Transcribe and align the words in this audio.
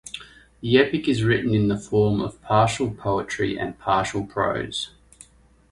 The 0.61 0.79
Epic 0.79 1.07
is 1.07 1.21
written 1.23 1.53
in 1.53 1.67
the 1.67 1.77
form 1.77 2.21
of 2.21 2.41
partial 2.41 2.89
poetry 2.89 3.59
and 3.59 3.77
partial 3.77 4.25
prose. 4.25 4.89